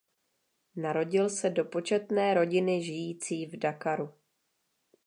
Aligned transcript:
Narodil 0.85 1.29
se 1.29 1.49
do 1.49 1.65
početné 1.65 2.33
rodiny 2.33 2.81
žijící 2.83 3.45
v 3.45 3.57
Dakaru. 3.57 4.09